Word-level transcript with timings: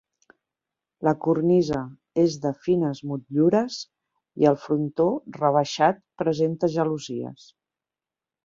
La 1.07 1.11
cornisa 1.25 1.81
és 2.23 2.37
de 2.47 2.53
fines 2.67 3.03
motllures 3.11 3.77
i 4.45 4.49
el 4.53 4.59
frontó, 4.65 5.07
rebaixat, 5.39 6.03
presenta 6.23 6.75
gelosies. 6.79 7.47